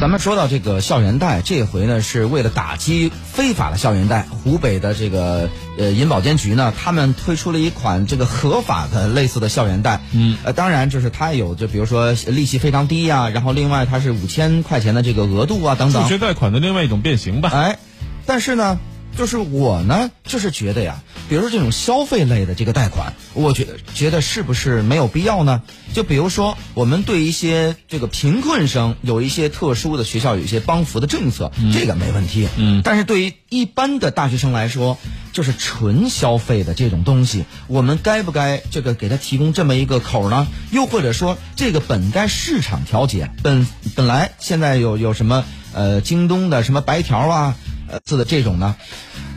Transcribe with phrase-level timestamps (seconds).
[0.00, 10.00] 咱们说到这个校园贷，这回呢是为了打击非法的校园贷，湖北的这个呃银保监局呢，他们推出了一款这个合法的类似的校园贷。
[10.12, 16.04] 嗯，呃，当然就是它有，就比如说利息非常低呀、然后另外它是五千块钱的这个额度啊等等。
[16.04, 17.50] 助学贷款的另外一种变形吧。
[17.52, 17.78] 哎，
[18.24, 18.78] 但是呢，
[19.18, 25.62] 就是我呢，就是觉得呀，比如说这种消费类的这个贷款，我觉得觉得是不是没有必要呢？
[25.92, 32.48] 就比如说，我们对一些这个贫困生有一些特殊的学校有一些帮扶的政策，这个没问题。
[32.56, 34.96] 嗯但是对于一般的大学生来说，
[35.32, 40.46] 就是纯消费的这种东西，我们该不该这个给他提供这么一个口呢？
[40.70, 47.56] 又或者说，这个本该市场调节，本本来现在有有什么呃京东的什么白条啊，
[47.90, 48.76] 呃字的这种呢，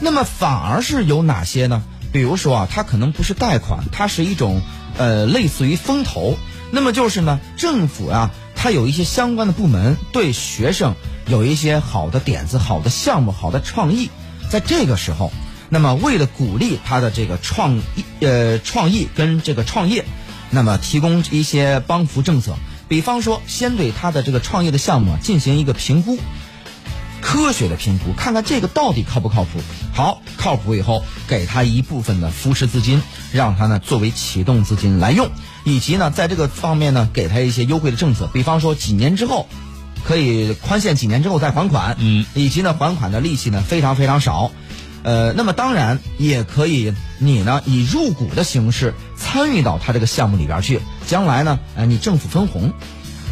[0.00, 1.82] 那么反而是有哪些呢？
[2.12, 4.62] 比如说啊，它可能不是贷款，它是一种
[4.98, 6.36] 呃类似于风投。
[6.72, 10.94] 那么就是呢，政府啊，它有一些相关的部门对学生
[11.26, 14.10] 有一些好的点子、好的项目、好的创意，
[14.48, 15.32] 在这个时候，
[15.68, 20.04] 那么为了鼓励他的这个创意呃创意跟这个创业，
[20.50, 22.56] 那么提供一些帮扶政策，
[22.88, 26.18] 比方说先对他的这个创业的项目进行一个评估。
[27.30, 29.60] 科学的评估，看看这个到底靠不靠谱。
[29.94, 33.00] 好，靠谱以后，给他一部分的扶持资金，
[33.30, 35.30] 让他呢作为启动资金来用，
[35.62, 39.46] 以及呢在这个方面呢给他一些优惠的政策，比方说几年之后
[40.04, 44.50] 可以宽限几年之后再还款，嗯，以及呢还款的利息呢非常非常少。
[45.04, 52.72] 呃，那么当然也可以，你呢以入股的形式参与到他这个项目里边去，将来呢，呃，你政府分红，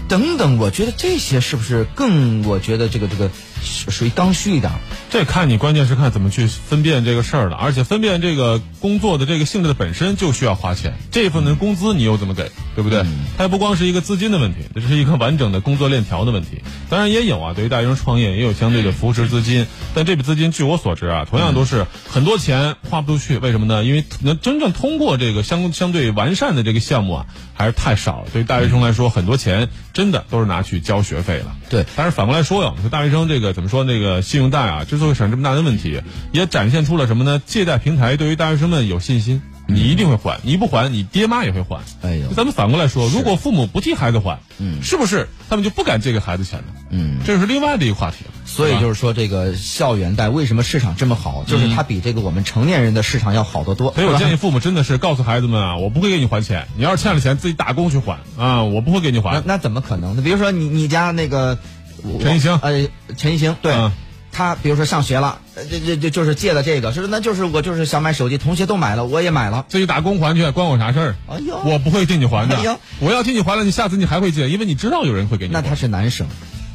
[0.09, 2.47] 等等，我觉得这些是不是更？
[2.47, 3.31] 我觉得这个这个
[3.63, 4.79] 属属于刚需一点儿。
[5.11, 13.05] 这看你关键是看怎么去分辨这个事儿了，而且分辨这个工作的这个性质的本身就需要花钱，这份的工资你又怎么给，对不对？
[13.37, 16.63] 它也不光是一个资金的问题，这是一个完整的工作链条的问题。
[16.91, 23.85] 当然也有啊，对于大学生创业也有相对的扶持资金，但这笔资金据我所知啊，同样都是很多钱花不出去，为什么呢？
[23.85, 28.27] 因为能真正通过这个相相对完善的这个项目啊，还是太少了。
[28.33, 31.57] 对于大学生来说，很多钱真的都是拿去交学费了。
[31.71, 33.85] 对但是反过来说呀，我们说大学生这个怎么说？
[33.85, 36.01] 那个信用贷啊，之所以产生这么大的问题，
[36.33, 37.41] 也展现出了什么呢？
[37.45, 41.81] 借贷平台对于大学生们有信心，你一定会还，你不还，你爹妈也会还。
[42.03, 46.67] 哎呦咱们反过来说，如果父母不替孩子还，嗯是不是他们就不敢借给孩子钱呢？
[46.91, 48.31] 嗯，这是另外的一个话题了。
[48.47, 51.45] 所以就是是说，这个校园贷为什么市场这么好？
[51.47, 53.93] 就是它比这个我们成年人的市场要好得多。
[53.93, 59.35] 所以我建议父母真的是告诉孩子们啊，我不会给你还钱，你要是欠了钱自己打工去还啊，我不会给你还。
[59.35, 60.23] 那那怎么可能呢？
[60.23, 61.78] 比如说你你家那个我
[62.21, 63.73] 陈一星呃，陈一星，对。
[63.73, 63.93] 嗯
[64.31, 69.65] 他比如说上学了，呃这这这就是借的这个，是那就是我就是想买手机，同学都买了，我也买了。
[69.69, 71.15] 自己打工还去，关我啥事儿？
[71.29, 72.57] 哎呦我不会替你还的。
[72.57, 75.53] 哎呦我要替你还了，你下次你还会借，因为你知道有人会给你。
[75.55, 76.29] 那他是男生，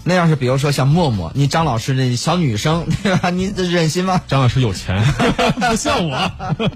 [0.03, 3.29] 那要是比如说像默默，你张老师那小女生， 对吧？
[3.29, 4.19] 你忍心吗？
[4.27, 5.01] 张老师有钱，
[5.69, 6.31] 不像我。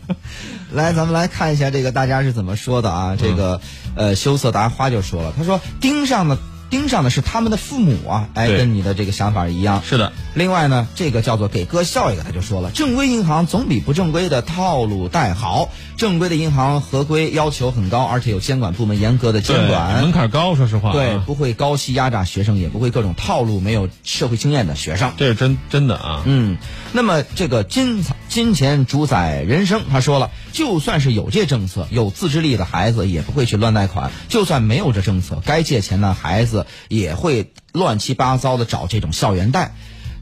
[0.71, 3.17] 来，咱们来看一下这个大家是怎么说的啊？
[3.19, 3.59] 这个
[3.95, 6.37] 呃，羞涩达花就说了，他说盯上的
[6.69, 9.81] 盯上的是他们的父母啊，哎，跟你的这个想法一样。
[9.83, 15.69] 是的，另外呢，这个叫做给哥笑一个，他就说了，正规银行总比不正规的套路贷好。
[15.97, 20.93] 正规的银行合规要求很高，而且有监管部门严格的监管，门槛高，说实话啊。
[20.93, 25.13] 对，不会高息压榨学生，也不会各种套路没有社会经验的学生。
[25.17, 26.21] 这是真真的啊。
[26.25, 26.57] 嗯，
[26.93, 28.03] 那么这个金
[28.37, 39.73] 金钱主宰人生，他说了，就算是有这政策，有自制力的孩子也不会去乱贷款；就算没有这政策，该借钱的孩子也会乱七八糟的找这种校园贷。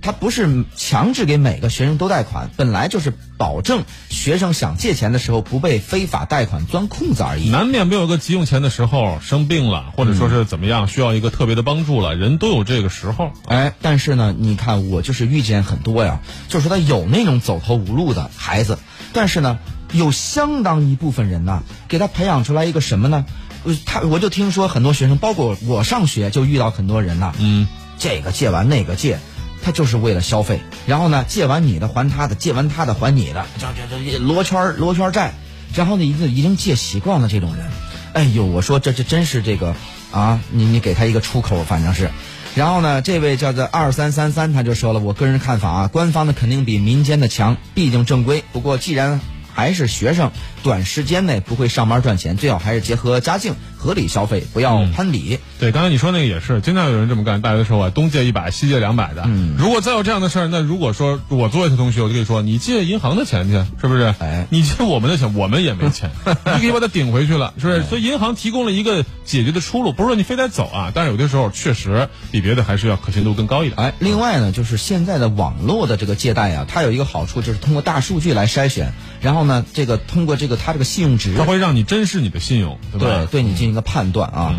[0.06, 7.50] 他不是强制给每个学生都贷款，本来就是保证学生想借钱的时候不被非法贷款钻空子而已。
[7.50, 13.32] 难免没有个急用钱的时候，生病了，或者说是怎么样，需要一个特别的帮助了，人都有这个时候。
[13.48, 18.78] 哎，但是呢，你看我就是遇见很多呀，就是说他有那种走投无路的孩子，
[19.12, 19.58] 但是呢，
[19.92, 23.26] 有相当一部分人呐，给他培养出来一个什么呢？
[23.64, 27.68] 呃，他我就听说很多学生，包括我上学就遇到很多人呐，嗯，
[27.98, 29.20] 这个借完那个借，
[29.66, 35.34] 他就是为了消费，然后呢，借完你的还他的，借完他的还你的，这这这罗圈罗圈债，
[35.74, 37.66] 然后呢，已经已经借习惯了这种人，
[38.14, 39.74] 哎呦，我说这这真是这个
[40.12, 42.12] 啊，你你给他一个出口，反正是。
[42.54, 48.44] 然后呢，这位叫做二三三三，他就说了，我个人看法啊，官方的肯定比民间的强，毕竟正规。
[48.54, 49.20] 不过既然
[49.56, 50.32] 还是学生，
[50.64, 55.40] 短时间内不会上班赚钱，最好还是结合家境，合理消费，不要攀比。
[55.60, 59.24] 对，刚才你说那个也是，经常有人这么干，大学时候啊，东借一百，西借两百的。
[59.26, 64.14] 嗯，如果再有这样的事儿，那如果说我作为他同学，我就跟你说，你借银行的钱去，是不是？
[64.20, 67.84] 哎，你借我们的钱，我们也没钱， 你可以把它顶回去了，是不是？
[67.84, 73.80] 所以银行提供了一个解决的出路，不是说你非得走啊，但是有的时候确实比别的还是要可信度更高一点。
[73.80, 78.92] 哎，另外呢，就是现在的网络的这个借贷啊，它有一个好处，就是通过大数据来筛选，
[79.26, 83.26] 然后呢，这个通过这个他这个信用值，他会让你珍视你的信用，对吧？
[83.32, 84.56] 对，对你进行一个判断啊。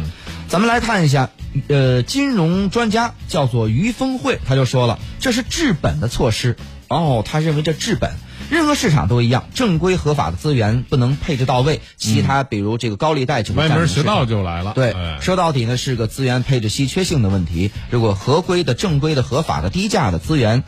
[0.49, 1.31] 咱们来看一下，
[1.69, 6.57] 呃，金融专家叫做于峰会，他就说了，这是治本的措施。
[6.89, 8.13] 哦，他认为这治本，
[8.51, 14.73] 任何市场都一样，正规合法的资源不能配置到位，其他比如这个高利贷就歪门邪道就来了。
[14.75, 17.71] 对，说到底呢是个资源配置稀缺性的问题。
[17.91, 20.63] 如果合规的、正规的、合法的、低价的资源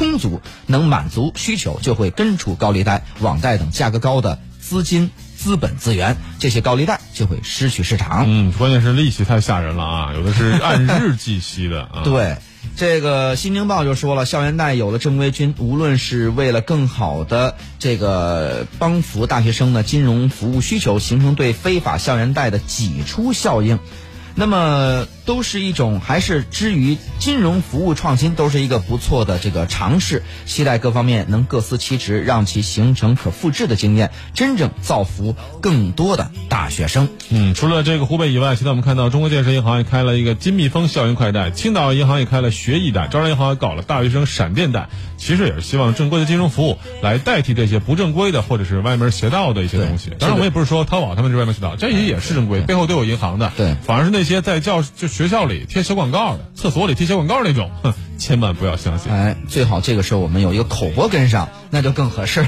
[0.00, 5.10] 充足，能满足需求，就会根除高利贷、网贷等价格高的资金。
[5.36, 8.24] 资本资源，这些高利贷就会失去市场。
[8.26, 10.12] 嗯，关键是利息太吓人了啊！
[10.14, 12.02] 有的是按日计息的啊。
[12.04, 12.36] 对，
[12.76, 23.78] 这个《新京报》就说了，校园贷有了正规军，无论是为了更好的这个帮扶大学生的金融服务需求，形成对非法校园贷的挤出效应。
[24.34, 30.24] 那么都是一种，还是之于金融服务创新，都是一个不错的这个尝试。
[30.44, 37.08] 期待各方面能各司其职，让其形成可复制的经验，真正造福更多的大学生。
[37.28, 44.88] 嗯，除了这个湖北以外，现在我们看到中国建设银行也开了一个金蜜蜂校园快贷，青岛银行也开了学艺贷，招商银行也搞了大学生闪电贷。
[45.16, 50.10] 其实也是希望正规的金融服务来代替这些不正规的或者是歪门邪道的一些东西。
[50.18, 53.52] 当然，我也不是说淘宝他们是歪门邪道，这些也是正规，背后都有银行的。
[53.54, 59.12] 对，反而是那些在教就学校里贴小广告的、厕所里贴小广告那种，哼， 千万不要相信。
[59.12, 62.46] 哎，最好这个时候我们有一个口播跟上，那就更合适。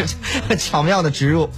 [0.58, 1.50] 巧妙的植入。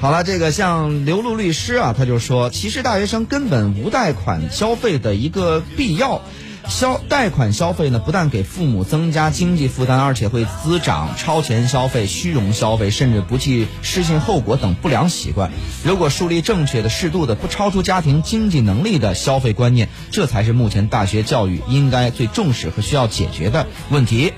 [0.00, 6.22] 好了，这个像刘璐律师啊，他就说，其实大学生根本无贷款消费的一个必要。
[6.68, 15.50] 消贷款消费呢，不但给父母增加经济负担，而且会滋长超前消费、虚荣消费，甚至不计失信后果等不良习惯。
[15.84, 24.32] 如果树立正确的、适度的、不超出家庭经济能力的消费观念，这才是目前大学教育应该最重视和需要解决的问题。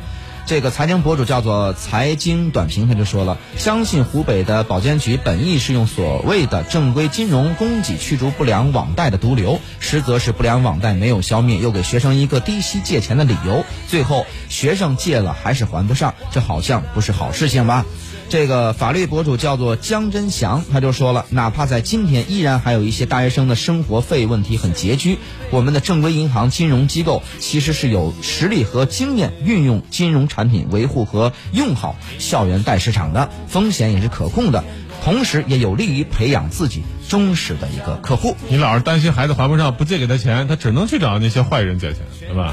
[0.46, 17.84] 这个财经博主叫做财经短评，他就说了：相信湖北的保监局本意是用所谓的正规金融供给驱逐不良网贷的毒瘤，实则是不良网贷没有消灭，又给学生一个低息借钱的理由，最后学生借了还是还不上，这好像不是好事情吧？
[18.28, 25.18] 这个法律博主叫做江真祥，他就说了，哪怕在今天，依然还有一些大学生的生活费问题很拮据。
[25.50, 34.64] 我们的正规银行金融机构其实是有实力和经验运用金融产品维护和用好校园贷市场的，风险也是可控的，
[35.04, 38.36] 同时也有利于培养自己忠实的一个客户。
[38.48, 42.52] 你老是担心孩子还不上，不借给他钱，他只能去找那些坏人借钱，对吧？